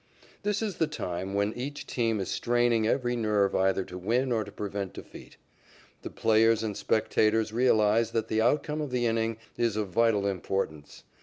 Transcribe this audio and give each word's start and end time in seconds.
This 0.41 0.63
is 0.63 0.77
the 0.77 0.87
time 0.87 1.35
when 1.35 1.53
each 1.53 1.85
team 1.85 2.19
is 2.19 2.27
straining 2.31 2.87
every 2.87 3.15
nerve 3.15 3.53
either 3.53 3.83
to 3.83 3.99
win 3.99 4.31
or 4.31 4.43
to 4.43 4.51
prevent 4.51 4.93
defeat. 4.93 5.37
The 6.01 6.09
players 6.09 6.63
and 6.63 6.75
spectators 6.75 7.53
realize 7.53 8.09
that 8.09 8.27
the 8.27 8.41
outcome 8.41 8.81
of 8.81 8.89
the 8.89 9.05
inning 9.05 9.37
is 9.57 9.75
of 9.75 9.89
vital 9.89 10.25
importance. 10.25 11.03